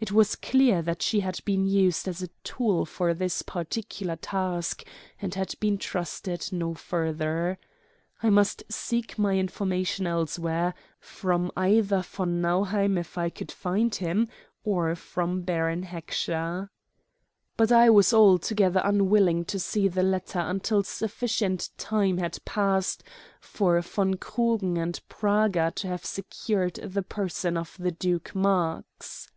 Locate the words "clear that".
0.34-1.02